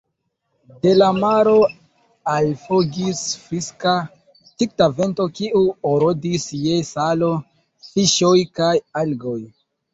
[0.85, 1.51] De la maro
[2.35, 3.93] alflugis friska,
[4.57, 7.33] tikla vento, kiu odoris je salo,
[7.93, 8.75] fiŝoj kaj
[9.07, 9.41] algoj.